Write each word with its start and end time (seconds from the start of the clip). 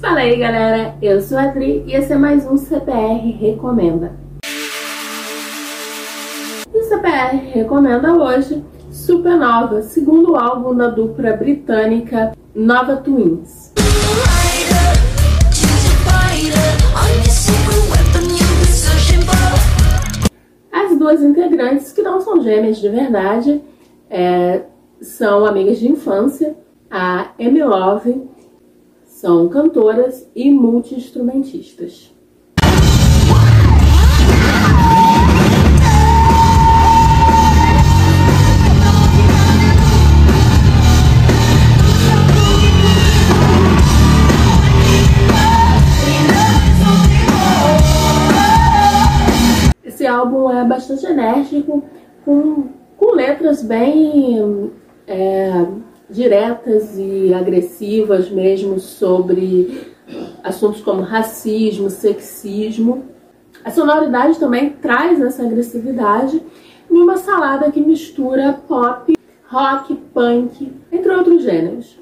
Fala 0.00 0.20
aí 0.20 0.36
galera, 0.36 0.94
eu 1.02 1.20
sou 1.20 1.36
a 1.36 1.42
Adri 1.42 1.82
e 1.84 1.92
esse 1.92 2.12
é 2.12 2.16
mais 2.16 2.46
um 2.46 2.56
CPR 2.56 3.32
Recomenda. 3.32 4.12
E 6.72 6.78
o 6.78 6.82
CPR 6.84 7.36
Recomenda 7.52 8.14
hoje 8.14 8.64
Supernova, 8.92 9.82
segundo 9.82 10.36
álbum 10.36 10.72
da 10.76 10.86
dupla 10.86 11.32
britânica 11.32 12.30
Nova 12.54 12.98
Twins. 12.98 13.72
As 20.70 20.96
duas 20.96 21.20
integrantes, 21.22 21.90
que 21.90 22.02
não 22.02 22.20
são 22.20 22.40
gêmeas 22.40 22.78
de 22.78 22.88
verdade, 22.88 23.60
é, 24.08 24.62
são 25.00 25.44
amigas 25.44 25.80
de 25.80 25.88
infância, 25.88 26.56
a 26.88 27.32
Amy 27.40 27.64
Love 27.64 28.37
são 29.18 29.48
cantoras 29.48 30.30
e 30.32 30.48
multi-instrumentistas. 30.48 32.14
Esse 49.84 50.06
álbum 50.06 50.48
é 50.48 50.64
bastante 50.64 51.04
enérgico, 51.06 51.82
com, 52.24 52.68
com 52.96 53.16
letras 53.16 53.64
bem 53.64 54.70
é, 55.08 55.66
diretas 56.08 56.96
e 56.96 57.32
agressivas 57.34 58.30
mesmo 58.30 58.78
sobre 58.78 59.94
assuntos 60.42 60.80
como 60.80 61.02
racismo, 61.02 61.90
sexismo. 61.90 63.04
A 63.64 63.70
sonoridade 63.70 64.38
também 64.38 64.70
traz 64.70 65.20
essa 65.20 65.42
agressividade 65.42 66.42
em 66.90 66.96
uma 66.96 67.16
salada 67.18 67.70
que 67.70 67.80
mistura 67.80 68.60
pop, 68.66 69.14
rock, 69.46 69.94
punk, 70.14 70.72
entre 70.90 71.12
outros 71.12 71.42
gêneros. 71.42 71.98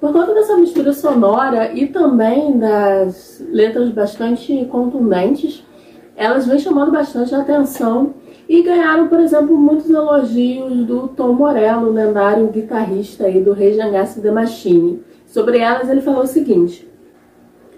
Por 0.00 0.12
conta 0.12 0.34
dessa 0.34 0.56
mistura 0.56 0.92
sonora 0.92 1.72
e 1.72 1.86
também 1.86 2.58
das 2.58 3.44
letras 3.50 3.88
bastante 3.90 4.64
contundentes, 4.70 5.64
elas 6.16 6.46
vêm 6.46 6.58
chamando 6.58 6.92
bastante 6.92 7.34
atenção 7.34 8.14
e 8.48 8.62
ganharam, 8.62 9.08
por 9.08 9.20
exemplo, 9.20 9.56
muitos 9.56 9.88
elogios 9.88 10.84
do 10.84 11.08
Tom 11.08 11.32
Morello, 11.32 11.90
lendário 11.90 12.48
guitarrista 12.48 13.24
aí 13.24 13.40
do 13.40 13.52
Rage 13.52 13.80
Against 13.80 14.20
the 14.20 14.30
Machine. 14.30 15.00
Sobre 15.26 15.58
elas 15.58 15.88
ele 15.88 16.00
falou 16.00 16.22
o 16.22 16.26
seguinte: 16.26 16.88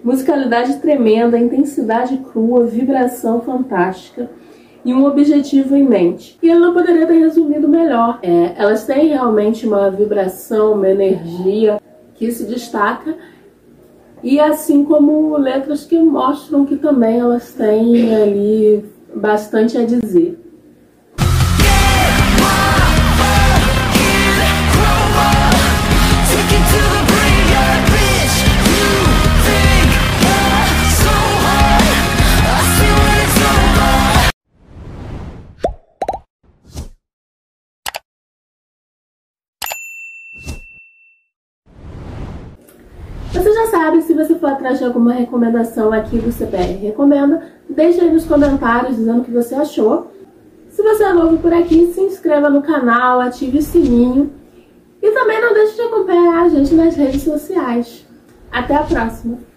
musicalidade 0.03 0.77
tremenda, 0.77 1.37
intensidade 1.37 2.17
crua, 2.17 2.65
vibração 2.65 3.41
fantástica 3.41 4.29
e 4.83 4.93
um 4.93 5.05
objetivo 5.05 5.75
em 5.75 5.83
mente. 5.83 6.37
E 6.43 6.49
ele 6.49 6.59
não 6.59 6.73
poderia 6.73 7.07
ter 7.07 7.17
resumido 7.17 7.67
melhor. 7.67 8.19
É, 8.21 8.53
elas 8.55 8.85
têm 8.85 9.07
realmente 9.07 9.65
uma 9.65 9.89
vibração, 9.89 10.73
uma 10.73 10.89
energia 10.89 11.81
que 12.13 12.31
se 12.31 12.45
destaca 12.45 13.15
e 14.23 14.39
assim 14.39 14.83
como 14.83 15.37
letras 15.37 15.85
que 15.85 15.99
mostram 15.99 16.65
que 16.65 16.75
também 16.77 17.19
elas 17.19 17.53
têm 17.53 18.15
ali 18.15 18.85
bastante 19.13 19.77
a 19.77 19.85
dizer. 19.85 20.44
Você 43.35 43.53
já 43.53 43.67
sabe, 43.67 44.01
se 44.01 44.13
você 44.13 44.33
for 44.35 44.49
atrás 44.49 44.79
de 44.79 44.85
alguma 44.85 45.11
recomendação 45.11 45.91
aqui 45.91 46.17
do 46.17 46.31
CPR 46.31 46.77
Recomenda, 46.81 47.43
deixa 47.69 48.01
aí 48.01 48.09
nos 48.09 48.23
comentários 48.23 48.95
dizendo 48.95 49.19
o 49.19 49.25
que 49.25 49.31
você 49.31 49.53
achou. 49.53 50.09
Se 50.69 50.81
você 50.81 51.03
é 51.03 51.11
novo 51.11 51.37
por 51.39 51.53
aqui, 51.53 51.91
se 51.93 51.99
inscreva 51.99 52.49
no 52.49 52.61
canal, 52.61 53.19
ative 53.19 53.57
o 53.57 53.61
sininho 53.61 54.31
e 55.01 55.11
também 55.11 55.41
não 55.41 55.53
deixe 55.53 55.75
de 55.75 55.81
acompanhar 55.81 56.45
a 56.45 56.49
gente 56.49 56.73
nas 56.73 56.95
redes 56.95 57.23
sociais. 57.23 58.05
Até 58.49 58.75
a 58.75 58.83
próxima! 58.83 59.54